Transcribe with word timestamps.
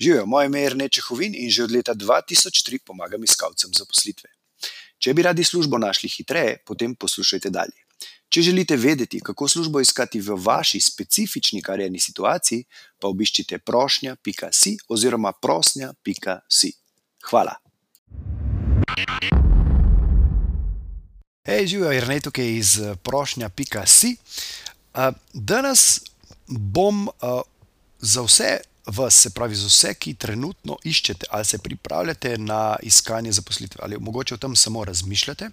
Živijo, 0.00 0.26
moje 0.26 0.46
ime 0.46 0.60
je 0.60 0.68
Rene 0.68 0.88
Čehovin 0.88 1.34
in 1.34 1.50
že 1.50 1.64
od 1.64 1.72
leta 1.72 1.94
2003 1.94 2.78
pomagam 2.84 3.24
iskalcem 3.24 3.70
zaposlitve. 3.72 4.28
Če 4.98 5.14
bi 5.14 5.22
radi 5.22 5.44
službo 5.44 5.78
našli 5.78 6.08
hitreje, 6.08 6.58
potem 6.66 6.94
poslušajte 6.94 7.50
dalje. 7.50 7.80
Če 8.28 8.42
želite 8.42 8.76
vedeti, 8.76 9.20
kako 9.20 9.48
službo 9.48 9.80
iskati 9.80 10.20
v 10.20 10.36
vaši 10.36 10.80
specifični 10.80 11.62
karjerni 11.62 12.00
situaciji, 12.00 12.64
pa 13.00 13.08
obiščite 13.08 13.58
prošnja.si 13.58 14.76
oziroma 14.88 15.32
prosnja.si. 15.32 16.72
Hvala. 17.30 17.56
Hej, 21.46 21.66
živijo, 21.66 21.90
je 21.90 22.00
Rene 22.00 22.20
tukaj 22.20 22.52
iz 22.52 22.78
prošnja.si. 23.02 24.16
Danes 25.32 26.00
bom 26.46 27.08
za 28.00 28.22
vse 28.22 28.58
vas, 28.86 29.14
se 29.14 29.30
pravi 29.30 29.54
za 29.54 29.66
vse, 29.66 29.94
ki 29.94 30.14
trenutno 30.14 30.78
iščete 30.84 31.26
ali 31.30 31.44
se 31.44 31.58
pripravljate 31.58 32.38
na 32.38 32.76
iskanje 32.82 33.32
zaposlitve 33.32 33.80
ali 33.82 33.98
mogoče 33.98 34.34
o 34.34 34.38
tem 34.38 34.56
samo 34.56 34.84
razmišljate, 34.84 35.50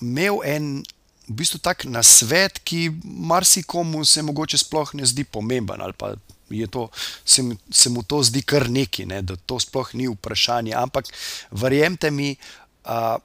imel 0.00 0.38
en 0.44 0.84
v 1.28 1.34
bistvu 1.38 1.58
tak 1.62 1.84
nasvet, 1.84 2.58
ki 2.58 2.90
marsikomu 3.04 4.04
se 4.04 4.22
mogoče 4.22 4.58
sploh 4.58 4.94
ne 4.94 5.06
zdi 5.06 5.24
pomemben 5.24 5.80
ali 5.80 5.92
pa 5.92 6.14
je 6.50 6.66
to, 6.66 6.88
se 7.24 7.42
se 7.70 7.88
mu 7.88 8.02
to 8.02 8.22
zdi 8.22 8.42
kar 8.42 8.68
nekaj, 8.70 9.06
ne, 9.06 9.22
da 9.22 9.36
to 9.36 9.60
sploh 9.60 9.94
ni 9.94 10.08
vprašanje, 10.08 10.74
ampak 10.76 11.08
verjemite 11.50 12.10
mi, 12.10 12.36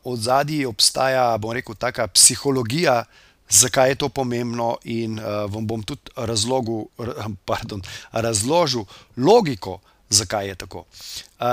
odzadaj 0.04 0.66
obstaja, 0.66 1.38
bom 1.38 1.52
rekel, 1.52 1.76
taka 1.76 2.08
psihologija, 2.08 3.04
zakaj 3.50 3.90
je 3.90 3.96
to 3.96 4.10
pomembno, 4.10 4.78
in 4.84 5.20
vam 5.50 5.68
bom 5.68 5.84
tudi 5.84 6.12
razlogal, 6.16 6.86
pardon, 7.50 7.82
razložil 8.12 8.86
logiko, 9.18 9.80
zakaj 10.10 10.48
je 10.48 10.56
tako. 10.56 10.86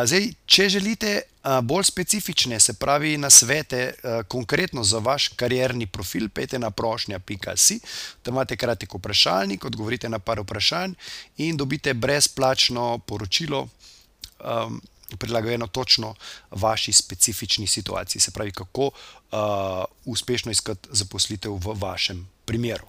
zdaj, 0.05 0.29
če 0.47 0.69
želite, 0.69 1.23
bolj 1.63 1.85
specifične, 1.85 2.61
se 2.61 2.75
pravi 2.75 3.17
nasvete, 3.19 3.95
konkretno 4.29 4.85
za 4.85 4.99
vaš 4.99 5.29
karierni 5.29 5.87
profil, 5.87 6.29
pojdite 6.29 6.59
na 6.59 6.71
prošnja.si, 6.71 7.81
tam 8.23 8.35
imate 8.35 8.57
kratek 8.57 8.95
vprašalnik, 8.95 9.65
odgovorite 9.65 10.09
na 10.09 10.19
par 10.19 10.41
vprašanj 10.41 10.95
in 11.37 11.57
dobite 11.57 11.95
brezplačno 11.95 12.99
poročilo, 12.99 13.69
prilagojeno 15.17 15.67
točno 15.67 16.15
vaši 16.51 16.93
specifični 16.93 17.67
situaciji, 17.67 18.21
se 18.21 18.31
pravi, 18.31 18.53
kako, 18.53 18.91
uspešno 20.05 20.53
iskati 20.53 20.89
zaposlitev 20.93 21.53
v 21.53 21.75
vašem 21.81 22.29
primeru. 22.45 22.87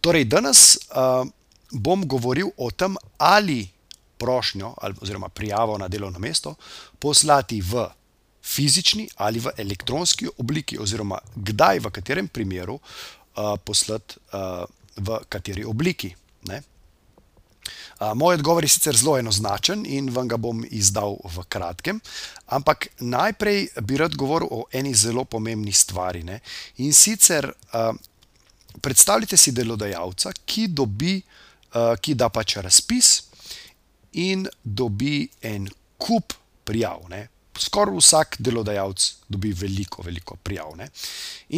torej 0.00 0.24
danes, 0.24 0.78
bom 1.70 2.08
govoril 2.08 2.48
o 2.56 2.70
tem, 2.70 2.96
ali 3.18 3.68
prošnjo 4.18 4.74
oziroma 5.00 5.28
prijavo 5.28 5.78
na 5.78 5.88
delovno 5.88 6.18
mesto 6.18 6.54
poslati 6.98 7.60
v 7.60 7.86
fizični 8.42 9.08
ali 9.16 9.38
v 9.38 9.50
elektronski 9.56 10.28
obliki 10.38 10.78
oziroma 10.78 11.18
kdaj, 11.34 11.78
v 11.78 11.90
katerem 11.90 12.28
primeru, 12.28 12.80
poslati, 13.64 14.16
v 14.96 15.18
kateri 15.28 15.64
obliki, 15.64 16.14
ne. 16.48 16.62
Moj 18.14 18.34
odgovor 18.38 18.64
je 18.64 18.70
sicer 18.72 18.96
zelo 18.96 19.18
enoznačen 19.18 19.86
in 19.86 20.10
vam 20.14 20.28
ga 20.28 20.36
bom 20.36 20.64
izdal 20.70 21.16
v 21.24 21.44
kratkem, 21.48 22.00
ampak 22.46 22.88
najprej 23.00 23.68
bi 23.82 23.96
rad 23.96 24.16
govoril 24.16 24.48
o 24.50 24.64
eni 24.72 24.94
zelo 24.94 25.24
pomembni 25.24 25.72
stvari, 25.72 26.22
ne. 26.24 26.40
In 26.84 26.92
sicer, 26.94 27.50
predstavljajte 28.80 29.36
si 29.36 29.52
delodajalca, 29.52 30.32
ki 30.46 30.68
dobi, 30.68 31.16
ki 32.00 32.14
da 32.14 32.28
pač 32.32 32.56
razpis 32.64 33.08
in 34.12 34.46
dobi 34.62 35.28
en 35.42 35.68
kup 35.98 36.32
prijav, 36.64 37.02
ne. 37.10 37.26
Skoraj 37.58 37.96
vsak 37.98 38.36
delodajalec 38.38 39.04
dobi 39.28 39.50
veliko, 39.52 40.02
veliko 40.06 40.36
prijav, 40.42 40.76
ne. 40.78 40.86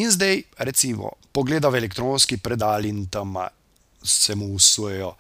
In 0.01 0.11
zdaj 0.11 0.43
recimo 0.65 1.13
pogleda 1.33 1.69
v 1.69 1.77
elektronski 1.83 2.41
predal 2.41 2.89
in 2.89 3.05
tam 3.13 3.37
se 4.03 4.35
mu 4.35 4.55
vsujejo, 4.57 5.15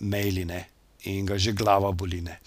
maili, 0.00 0.44
ne, 0.44 0.64
in 1.04 1.26
ga 1.26 1.38
že 1.38 1.52
glava 1.52 1.92
boli, 1.92 2.20
ne. 2.20 2.38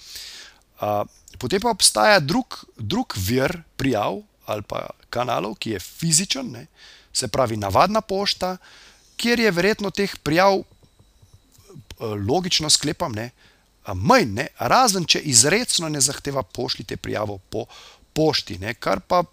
potem 1.39 1.61
pa 1.61 1.69
obstaja 1.69 2.19
drug, 2.19 2.63
drug 2.77 3.13
vir 3.17 3.61
prijav 3.77 4.21
ali 4.45 4.61
pa 4.61 4.89
kanalov, 5.09 5.55
ki 5.57 5.75
je 5.75 5.79
fizičen, 5.79 6.51
ne, 6.51 6.67
se 7.13 7.27
pravi 7.27 7.57
navadna 7.57 8.01
pošta, 8.01 8.57
kjer 9.17 9.39
je 9.39 9.51
verjetno 9.51 9.89
teh 9.89 10.11
prijav, 10.23 10.61
logično 11.99 12.69
sklepam, 12.69 13.16
ne, 13.16 13.31
manj, 13.93 14.33
ne, 14.33 14.47
razen 14.59 15.05
če 15.05 15.19
izrecno 15.19 15.89
ne 15.89 16.01
zahteva: 16.01 16.43
"Pošljite 16.43 16.97
prijavo 16.97 17.37
po 17.49 17.66
pošti," 18.13 18.57
ne, 18.59 18.73
kar 18.73 18.99
pa 18.99 19.23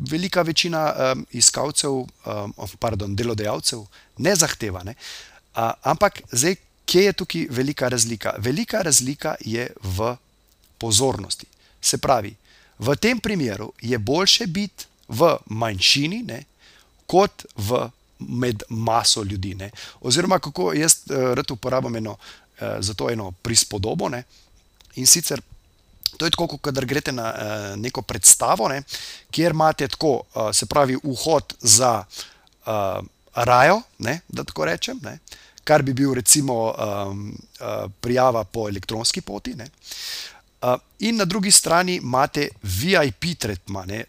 velika 0.00 0.42
večina, 0.42 1.14
iskalcev, 1.36 2.06
pardon, 2.78 3.16
delodajalcev 3.16 3.84
ne 4.18 4.34
zahteva, 4.36 4.82
ne. 4.84 4.94
ampak 5.82 6.22
zdaj, 6.32 6.56
kje 6.86 7.04
je 7.04 7.12
tukaj 7.12 7.46
velika 7.50 7.88
razlika? 7.88 8.34
Velika 8.38 8.82
razlika 8.82 9.34
je 9.40 9.68
v 9.82 10.16
pozornosti. 10.78 11.46
Se 11.80 11.98
pravi, 11.98 12.34
v 12.78 12.96
tem 12.96 13.20
primeru 13.20 13.72
je 13.80 13.98
boljše 13.98 14.46
biti 14.46 14.86
v 15.08 15.36
manjšini, 15.46 16.22
ne, 16.22 16.44
kot 17.06 17.44
v 17.56 17.88
med 18.18 18.62
maso 18.68 19.22
ljudi, 19.22 19.54
ne. 19.54 19.70
Oziroma 20.00 20.38
kako 20.38 20.72
jaz, 20.72 21.02
rad 21.08 21.50
uporabim 21.50 21.96
eno, 21.96 22.16
za 22.60 22.94
to 22.94 23.10
eno 23.10 23.30
prispodobo, 23.42 24.08
ne, 24.08 24.24
in 24.96 25.06
sicer 25.06 25.40
to 26.16 26.26
je 26.26 26.30
tako, 26.30 26.46
ko 26.46 26.58
kadar 26.58 26.84
greste 26.84 27.12
na, 27.12 27.32
neko 27.76 28.02
predstavo, 28.02 28.68
ne, 28.68 28.82
kjer 29.30 29.52
imate 29.52 29.88
tako, 29.88 30.22
se 30.52 30.66
pravi 30.66 30.96
vhod 31.04 31.54
za, 31.60 32.04
rajo, 33.34 33.82
ne, 33.98 34.20
da 34.28 34.44
tako 34.44 34.64
rečem, 34.64 34.98
ne, 35.02 35.18
kar 35.64 35.82
bi 35.82 35.92
bil 35.94 36.14
recimo, 36.14 36.74
prijava 38.00 38.44
po 38.44 38.68
elektronski 38.68 39.20
poti, 39.20 39.54
ne. 39.54 39.68
in 40.98 41.16
na 41.16 41.24
drugi 41.24 41.50
strani 41.50 41.94
imate 41.96 42.48
VIP 42.62 43.38
tretma, 43.38 43.84
ne, 43.84 44.04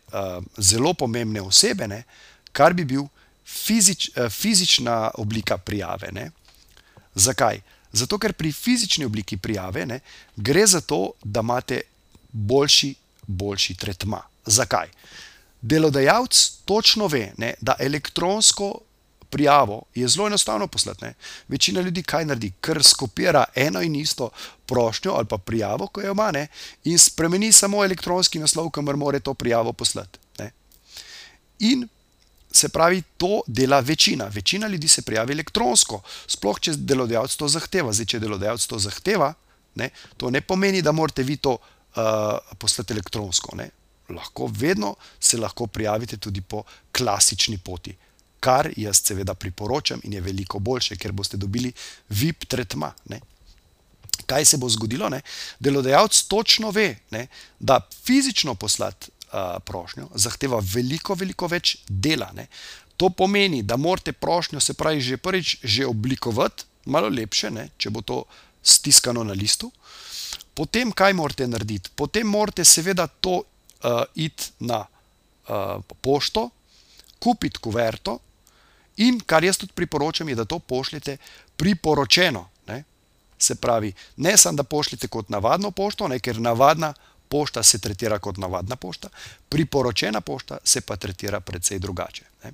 zelo 0.58 0.94
pomembne 0.94 1.42
osebe, 1.42 1.88
ne, 1.88 2.04
kar 2.52 2.74
bi 2.74 2.86
bil 2.86 3.06
fizična 4.30 5.12
oblika 5.18 5.58
prijave, 5.58 6.12
ne. 6.12 6.32
Zakaj? 7.16 7.62
Zato 7.92 8.18
ker 8.18 8.34
pri 8.34 8.52
fizični 8.52 9.06
obliki 9.06 9.38
prijave, 9.38 9.86
ne, 9.86 10.00
gre 10.36 10.66
za 10.68 10.82
to, 10.82 11.12
da 11.24 11.40
imate 11.40 11.82
boljši, 12.32 12.96
boljši 13.28 13.76
tretma. 13.76 14.22
Zakaj? 14.46 14.88
Delodajalec 15.62 16.52
točno 16.66 17.08
ve, 17.08 17.34
ne, 17.38 17.54
da 17.62 17.76
elektronsko 17.80 18.80
prijavo 19.32 19.82
je 19.96 20.08
zelo 20.08 20.28
enostavno 20.28 20.68
poslati, 20.68 21.06
ne. 21.06 21.14
Večina 21.48 21.82
ljudi 21.82 22.04
kaj 22.04 22.26
naredi? 22.26 22.52
Kar 22.62 22.84
skopira 22.84 23.44
eno 23.56 23.82
in 23.82 23.96
isto 23.96 24.30
prošnjo 24.66 25.12
ali 25.12 25.26
pa 25.26 25.38
prijavo, 25.38 25.88
ko 25.88 26.02
jo 26.02 26.12
ima, 26.12 26.32
ne, 26.32 26.48
in 26.84 27.00
spremeni 27.00 27.52
samo 27.52 27.84
elektronski 27.86 28.40
naslov, 28.40 28.70
kamor 28.70 28.98
mora 28.98 29.20
to 29.20 29.34
prijavo 29.34 29.74
poslati, 29.74 30.20
ne. 30.40 30.52
In 31.60 31.88
se 32.52 32.70
pravi, 32.70 33.02
to 33.18 33.42
dela 33.48 33.80
večina, 33.80 34.26
večina 34.26 34.68
ljudi 34.68 34.88
se 34.88 35.02
prijavi 35.02 35.34
elektronsko, 35.34 36.02
sploh 36.28 36.60
če 36.60 36.74
delodajalec 36.76 37.36
to 37.36 37.48
zahteva, 37.48 37.94
zdaj, 37.94 38.06
če 38.06 38.20
delodajalec 38.20 38.66
to 38.68 38.80
zahteva, 38.80 39.34
ne, 39.76 39.90
to 40.18 40.30
ne 40.30 40.42
pomeni, 40.42 40.82
da 40.82 40.92
morate 40.92 41.24
vi 41.24 41.38
to, 41.38 41.58
poslati 42.58 42.94
elektronsko, 42.94 43.56
ne. 43.56 43.70
Lahko 44.10 44.50
vedno 44.52 44.96
se 45.20 45.38
lahko 45.38 45.68
prijavite 45.68 46.18
tudi 46.18 46.42
po 46.42 46.64
klasični 46.92 47.58
poti, 47.58 47.96
kar 48.40 48.70
jaz 48.78 49.02
seveda 49.04 49.34
priporočam 49.34 50.02
in 50.04 50.14
je 50.14 50.22
veliko 50.22 50.60
boljše, 50.60 50.96
ker 50.96 51.12
boste 51.12 51.38
dobili 51.38 51.72
VIP 52.10 52.46
tretma, 52.46 52.94
ne. 53.10 53.22
Kaj 54.26 54.46
se 54.46 54.58
bo 54.58 54.70
zgodilo, 54.70 55.10
ne? 55.10 55.22
Delodajalec 55.60 56.24
točno 56.28 56.72
ve, 56.72 56.96
ne, 57.12 57.28
da 57.60 57.80
fizično 58.04 58.56
poslati, 58.56 59.12
prošnjo 59.66 60.10
zahteva 60.16 60.60
veliko, 60.74 61.16
veliko 61.16 61.48
več 61.48 61.78
dela, 61.88 62.32
ne. 62.36 62.48
To 62.98 63.10
pomeni, 63.10 63.64
da 63.64 63.78
morate 63.78 64.12
prošnjo, 64.12 64.60
se 64.60 64.74
pravi, 64.74 65.02
že 65.02 65.18
prvič 65.18 65.58
že 65.64 65.86
oblikovati 65.86 66.64
malo 66.86 67.10
lepše, 67.10 67.52
ne, 67.52 67.70
če 67.78 67.90
bo 67.90 68.02
to 68.02 68.24
stiskano 68.64 69.24
na 69.24 69.34
listu. 69.34 69.72
Potem 70.54 70.92
kaj 70.92 71.14
morate 71.14 71.48
narediti? 71.48 71.90
Potem 71.96 72.28
morate 72.28 72.66
seveda 72.66 73.08
to, 73.08 73.42
iti 74.16 74.52
na, 74.60 74.86
pošto, 76.02 76.50
kupiti 77.20 77.60
kuverto, 77.60 78.20
in 78.98 79.20
kar 79.26 79.44
jaz 79.44 79.58
tudi 79.58 79.74
priporočam, 79.76 80.30
je, 80.30 80.36
da 80.36 80.46
to 80.46 80.60
pošljete 80.60 81.18
priporočeno, 81.58 82.50
ne. 82.68 82.84
Se 83.40 83.56
pravi, 83.56 83.94
ne 84.18 84.38
samo, 84.38 84.58
da 84.58 84.64
pošljete 84.64 85.08
kot 85.08 85.30
navadno 85.30 85.72
pošto, 85.72 86.08
ne, 86.08 86.20
ker 86.20 86.40
navadna 86.40 86.94
pošta 87.30 87.64
se 87.64 87.80
tretira 87.80 88.20
kot 88.20 88.38
navadna 88.38 88.76
pošta, 88.76 89.10
priporočena 89.50 90.22
pošta 90.22 90.58
se 90.64 90.82
pa 90.82 90.98
tretira 90.98 91.40
precej 91.40 91.80
drugače, 91.80 92.24
ne. 92.44 92.54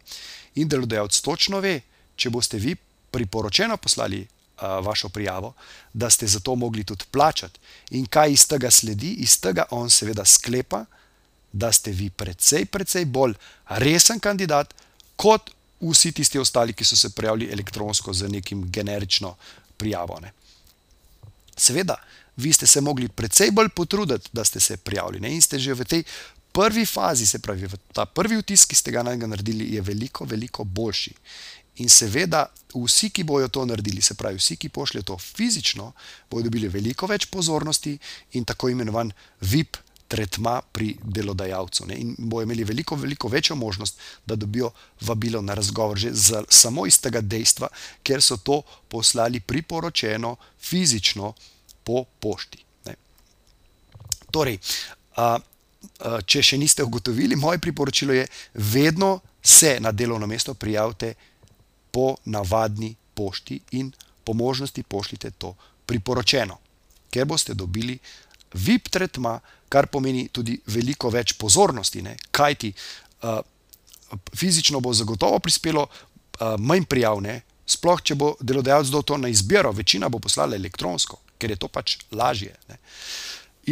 In 0.56 0.70
delodajalec 0.70 1.22
točno 1.22 1.60
ve, 1.60 1.82
če 2.16 2.30
boste 2.30 2.58
vi 2.58 2.76
priporočeno 3.12 3.78
poslali, 3.78 4.22
uh, 4.22 4.37
vašo 4.62 5.10
prijavo, 5.10 5.54
da 5.94 6.10
ste 6.10 6.28
za 6.28 6.40
to 6.40 6.56
mogli 6.56 6.84
tudi 6.84 7.06
plačati. 7.12 7.60
In 7.92 8.06
kaj 8.06 8.32
iz 8.32 8.48
tega 8.48 8.72
sledi? 8.72 9.14
Iz 9.14 9.40
tega 9.40 9.66
on 9.72 9.90
seveda 9.90 10.26
sklepa, 10.26 10.86
da 11.52 11.72
ste 11.72 11.92
vi 11.92 12.10
precej, 12.10 12.66
precej 12.66 13.06
bolj 13.06 13.34
resen 13.68 14.20
kandidat 14.20 14.74
kot 15.16 15.52
vsi 15.82 16.12
tisti 16.12 16.40
ostali, 16.40 16.74
ki 16.74 16.86
so 16.86 16.98
se 16.98 17.10
prijavili 17.10 17.50
elektronsko 17.52 18.14
z 18.14 18.30
nekim 18.30 18.72
generično 18.72 19.36
prijavo. 19.78 20.20
Ne. 20.22 20.32
Seveda, 21.58 21.96
vi 22.38 22.54
ste 22.54 22.68
se 22.68 22.82
mogli 22.82 23.08
precej 23.08 23.52
bolj 23.52 23.70
potruditi, 23.70 24.30
da 24.34 24.44
ste 24.44 24.60
se 24.60 24.78
prijavili 24.78 25.20
ne? 25.20 25.34
in 25.34 25.42
ste 25.42 25.60
že 25.60 25.74
v 25.74 25.86
tej 25.86 26.04
prvi 26.52 26.86
fazi, 26.86 27.26
se 27.26 27.40
pravi, 27.40 27.70
ta 27.94 28.06
prvi 28.06 28.38
vtis, 28.42 28.66
ki 28.66 28.76
ste 28.76 28.92
ga 28.92 29.04
naredili, 29.04 29.76
je 29.76 29.82
veliko, 29.82 30.26
veliko 30.26 30.64
boljši. 30.64 31.14
In 31.78 31.90
seveda, 31.90 32.48
vsi, 32.74 33.10
ki 33.14 33.24
bojo 33.24 33.48
to 33.54 33.66
naredili, 33.66 34.02
se 34.02 34.16
pravi, 34.18 34.38
vsi, 34.42 34.58
ki 34.58 34.70
pošljajo 34.70 35.04
to 35.04 35.18
fizično, 35.18 35.92
bodo 36.30 36.48
dobili 36.50 36.68
veliko 36.68 37.08
več 37.08 37.28
pozornosti 37.30 37.98
in 38.40 38.46
tako 38.46 38.70
imenovan 38.74 39.12
VIP 39.42 39.78
tretma 40.08 40.62
pri 40.72 40.96
delodajalcu. 41.04 41.86
Ne? 41.86 41.98
In 42.00 42.16
bojo 42.18 42.48
imeli 42.48 42.64
veliko, 42.64 42.96
veliko 42.96 43.28
večjo 43.28 43.56
možnost, 43.56 44.00
da 44.26 44.36
dobijo 44.36 44.72
vabilo 45.02 45.42
na 45.42 45.54
razgovor, 45.54 45.98
že 45.98 46.14
z, 46.14 46.44
samo 46.50 46.88
iz 46.88 47.00
tega 47.02 47.22
dejstva, 47.22 47.68
ker 48.04 48.24
so 48.24 48.38
to 48.38 48.62
poslali 48.88 49.40
priporočeno 49.40 50.36
fizično 50.60 51.34
po 51.84 52.06
pošti. 52.20 52.64
Ne? 52.86 52.96
Torej, 54.32 54.60
a, 55.16 55.38
a, 56.00 56.20
če 56.26 56.44
še 56.44 56.58
niste 56.58 56.84
ugotovili, 56.84 57.36
moje 57.36 57.60
priporočilo 57.60 58.16
je, 58.16 58.28
vedno 58.54 59.20
se 59.44 59.78
na 59.80 59.92
delovno 59.92 60.28
mesto 60.28 60.54
prijavite 60.54 61.14
po 61.98 62.16
navadni 62.26 62.96
pošti 63.14 63.60
in 63.72 63.92
po 64.24 64.34
možnosti 64.34 64.84
pošljite 64.84 65.32
to 65.32 65.56
priporočeno, 65.86 66.58
ker 67.10 67.26
boste 67.26 67.54
dobili 67.54 67.98
VIP 68.54 68.90
tretma, 68.90 69.40
kar 69.70 69.88
pomeni 69.90 70.28
tudi 70.30 70.60
veliko 70.68 71.10
več 71.10 71.34
pozornosti, 71.42 72.04
ne? 72.06 72.14
kajti 72.32 72.70
uh, 72.74 73.40
fizično 74.36 74.80
bo 74.80 74.94
zagotovo 74.94 75.40
prispelo 75.40 75.88
uh, 75.88 76.54
manj 76.60 76.86
prijav, 76.86 77.18
ne? 77.22 77.42
sploh 77.66 78.06
če 78.06 78.16
bo 78.16 78.36
delodajalec 78.40 78.94
dal 78.94 79.02
to 79.02 79.18
na 79.18 79.34
izbiro, 79.34 79.74
večina 79.74 80.10
bo 80.10 80.22
poslala 80.22 80.56
elektronsko, 80.56 81.18
ker 81.42 81.56
je 81.56 81.60
to 81.66 81.68
pač 81.68 81.98
lažje. 82.12 82.54
Ne? 82.70 82.78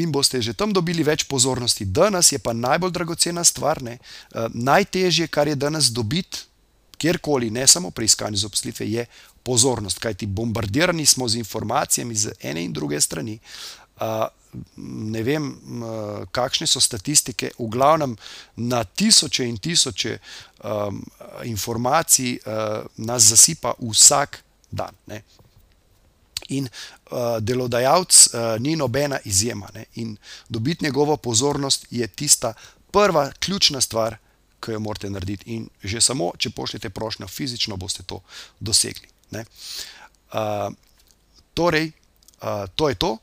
In 0.01 0.09
boste 0.11 0.41
že 0.41 0.57
tam 0.57 0.73
dobili 0.73 1.05
več 1.05 1.29
pozornosti. 1.29 1.85
Danes 1.85 2.33
je 2.33 2.41
pa 2.41 2.57
najbolj 2.57 2.91
dragocena 2.91 3.45
stvar, 3.45 3.85
ne? 3.85 3.99
Uh, 4.33 4.49
najtežje, 4.49 5.29
kar 5.29 5.47
je 5.47 5.55
danes 5.55 5.93
dobiti 5.93 6.49
kjerkoli, 6.97 7.49
ne 7.49 7.67
samo 7.67 7.91
pri 7.91 8.05
iskanju 8.05 8.37
zaposlitve, 8.37 8.87
je 8.91 9.05
pozornost, 9.43 9.99
kajti 9.99 10.25
bombardirani 10.25 11.05
smo 11.05 11.27
z 11.27 11.35
informacijami 11.35 12.15
z 12.15 12.33
ene 12.41 12.63
in 12.65 12.73
druge 12.73 13.01
strani. 13.01 13.39
Uh, 13.95 14.27
ne 15.11 15.23
vem, 15.23 15.47
uh, 15.51 16.23
kakšne 16.31 16.67
so 16.67 16.79
statistike, 16.79 17.51
v 17.59 17.67
glavnem 17.71 18.15
na 18.55 18.83
tisoče 18.83 19.47
in 19.47 19.57
tisoče 19.57 20.17
um, 20.17 21.03
informacij 21.43 22.37
uh, 22.37 22.85
nas 22.97 23.29
zasipa 23.29 23.73
vsak 23.79 24.39
dan. 24.71 24.95
Ne. 25.07 25.21
In 26.49 26.67
uh, 26.67 27.37
delodajalec 27.39 28.27
uh, 28.27 28.55
ni 28.59 28.75
nobena 28.75 29.19
izjema. 29.25 29.69
Ne. 29.73 29.85
In 29.95 30.17
dobiti 30.49 30.85
njegovo 30.85 31.17
pozornost 31.17 31.85
je 31.91 32.07
tista 32.07 32.53
prva 32.91 33.31
ključna 33.39 33.81
stvar, 33.81 34.17
ki 34.65 34.73
jo 34.73 34.81
morate 34.81 35.09
narediti. 35.09 35.53
In 35.53 35.67
že 35.83 36.01
samo, 36.01 36.31
če 36.37 36.49
pošljete 36.49 36.89
prošnjo 36.89 37.27
fizično, 37.27 37.77
boste 37.77 38.03
to 38.03 38.21
dosegli. 38.59 39.07
Uh, 40.33 40.73
torej, 41.53 41.91
uh, 42.41 42.65
to 42.75 42.89
je 42.89 42.95
to. 42.95 43.17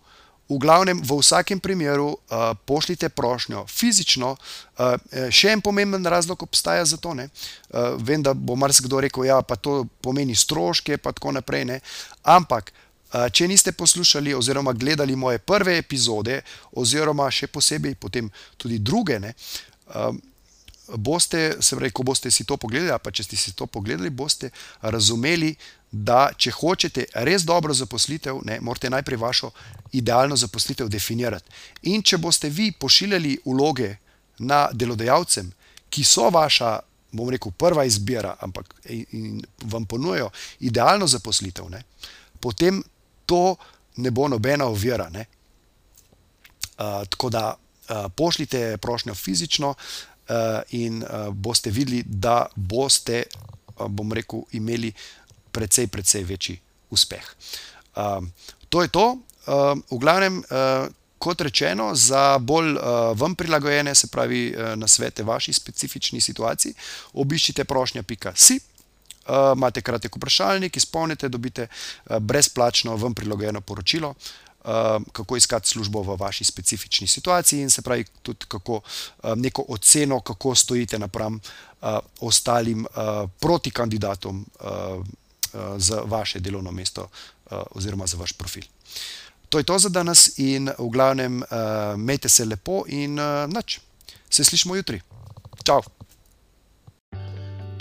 V 0.52 0.58
glavnem, 0.60 1.00
v 1.00 1.16
vsakem 1.16 1.60
primeru 1.60 2.12
uh, 2.12 2.52
pošljite 2.66 3.08
prošnjo 3.08 3.64
fizično. 3.66 4.36
Uh, 4.36 5.30
še 5.32 5.54
en 5.56 5.62
pomemben 5.64 6.04
razlog 6.04 6.42
obstaja 6.42 6.84
za 6.84 6.96
to. 7.00 7.14
Uh, 7.16 7.26
vem, 7.98 8.22
da 8.22 8.34
bo 8.34 8.56
marsikdo 8.56 9.00
rekel, 9.00 9.24
da 9.24 9.40
ja, 9.40 9.56
to 9.56 9.86
pomeni 10.04 10.36
stroške, 10.36 10.98
in 10.98 11.04
tako 11.04 11.32
naprej. 11.32 11.64
Ne? 11.64 11.80
Ampak, 12.22 12.72
uh, 12.72 13.28
če 13.32 13.48
niste 13.48 13.72
poslušali 13.72 14.34
oziroma 14.34 14.72
gledali 14.72 15.16
moje 15.16 15.38
prve 15.38 15.78
epizode, 15.78 16.42
oziroma 16.72 17.30
še 17.30 17.48
posebej 17.48 17.96
potem 17.96 18.28
tudi 18.56 18.78
druge, 18.78 19.18
ne, 19.22 19.32
uh, 19.94 20.12
boste, 20.96 21.56
se 21.60 21.76
pravi, 21.76 21.90
ko 21.90 22.02
boste 22.02 22.30
si 22.30 22.44
to 22.44 22.56
pogledali, 22.56 22.98
pa 23.02 23.10
če 23.10 23.24
ste 23.24 23.36
si 23.36 23.52
to 23.56 23.66
pogledali, 23.66 24.10
boste 24.10 24.50
razumeli, 24.82 25.54
da 25.92 26.30
če 26.36 26.50
hočete 26.56 27.04
res 27.26 27.44
dobro 27.44 27.74
zaposlitev, 27.76 28.40
ne, 28.48 28.58
morate 28.60 28.90
najprej 28.90 29.18
vašo 29.20 29.50
idealno 29.92 30.36
zaposlitev 30.36 30.88
definirati. 30.88 31.50
In 31.92 32.02
če 32.02 32.18
boste 32.18 32.48
vi 32.48 32.70
pošiljali 32.72 33.38
vloge 33.44 33.96
na 34.38 34.68
delodajalcem, 34.72 35.50
ki 35.92 36.04
so 36.04 36.30
vaša, 36.32 36.78
bom 37.12 37.28
rekel, 37.28 37.52
prva 37.52 37.84
izbira, 37.84 38.36
ampak 38.40 38.72
in 38.88 39.42
vam 39.68 39.84
ponujajo 39.84 40.30
idealno 40.64 41.06
zaposlitev, 41.06 41.68
ne, 41.70 41.82
potem 42.40 42.80
to 43.26 43.56
ne 44.00 44.10
bo 44.10 44.28
nobena 44.28 44.64
ovira. 44.72 45.10
Uh, 45.12 47.04
tako 47.08 47.28
da 47.30 47.52
uh, 47.52 48.08
pošljite 48.16 48.78
prošnjo 48.80 49.14
fizično, 49.14 49.68
uh, 49.76 50.11
in 50.70 51.02
uh, 51.02 51.28
boste 51.34 51.70
videli, 51.70 52.02
da 52.06 52.46
boste, 52.56 53.24
uh, 53.76 53.86
bom 53.88 54.12
rekel, 54.12 54.42
imeli 54.52 54.92
precej, 55.52 55.86
precej 55.86 56.24
večji 56.24 56.60
uspeh. 56.90 57.34
To 58.68 58.82
je 58.82 58.88
to. 58.88 59.18
V 59.90 59.98
glavnem, 60.00 60.38
kot 61.18 61.40
rečeno, 61.40 61.90
za 61.94 62.38
bolj 62.38 62.76
vam 63.16 63.34
prilagojene, 63.34 63.94
se 63.94 64.08
pravi, 64.08 64.54
na 64.76 64.88
svete 64.88 65.22
vaši 65.22 65.52
specifični 65.52 66.20
situaciji, 66.20 66.74
obiščite 67.12 67.64
prošnja.si. 67.64 68.60
Uh, 69.22 69.52
imate 69.56 69.82
kratek 69.82 70.16
vprašalnik, 70.16 70.76
izpolnite, 70.76 71.28
dobite 71.28 71.66
uh, 71.68 72.18
brezplačno 72.18 72.96
vam 72.96 73.14
prilagojeno 73.14 73.60
poročilo, 73.60 74.08
uh, 74.08 74.16
kako 75.12 75.36
iskati 75.36 75.68
službo 75.68 76.02
v 76.02 76.16
vaši 76.16 76.44
specifični 76.44 77.06
situaciji, 77.06 77.62
in 77.62 77.70
se 77.70 77.82
pravi, 77.82 78.04
tudi 78.22 78.46
kako 78.48 78.80
um, 79.22 79.40
neko 79.40 79.64
oceno, 79.68 80.20
kako 80.20 80.54
stojite 80.54 80.98
napram 80.98 81.34
uh, 81.34 81.98
ostalim 82.20 82.86
uh, 82.86 83.30
proti 83.40 83.70
kandidatom 83.70 84.46
uh, 84.60 85.06
za 85.76 86.02
vaše 86.04 86.40
delovno 86.40 86.70
mesto 86.72 87.08
oziroma 87.50 88.06
za 88.06 88.16
vaš 88.16 88.32
profil. 88.32 88.62
To 89.48 89.58
je 89.58 89.64
to 89.64 89.78
za 89.78 89.88
danes, 89.88 90.38
in 90.38 90.70
v 90.78 90.88
glavnem, 90.88 91.42
imejte 91.94 92.28
se 92.28 92.44
lepo, 92.44 92.84
in 92.88 93.18
noč. 93.48 93.80
Se 94.30 94.44
slišmo 94.44 94.76
jutri. 94.76 95.00
Ciao! 95.64 95.82